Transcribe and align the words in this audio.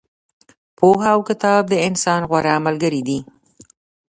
پوهه 0.77 1.09
او 1.15 1.19
کتاب 1.29 1.63
د 1.69 1.73
انسان 1.87 2.21
غوره 2.29 2.55
ملګري 2.65 3.01
دي. 3.07 3.19